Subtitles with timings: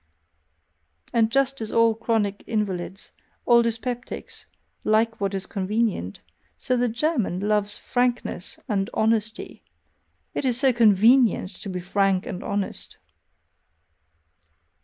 [1.13, 3.11] And just as all chronic invalids,
[3.45, 4.45] all dyspeptics
[4.83, 6.21] like what is convenient,
[6.57, 9.61] so the German loves "frankness" and "honesty";
[10.33, 12.97] it is so CONVENIENT to be frank and honest!